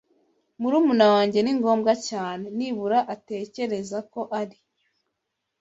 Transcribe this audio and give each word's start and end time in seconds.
Murumuna 0.59 1.05
wanjye 1.13 1.39
ni 1.41 1.53
ngombwa 1.57 1.93
cyane. 2.09 2.45
Nibura 2.57 2.99
atekereza 3.13 3.97
ko 4.13 4.21
ari. 4.39 4.57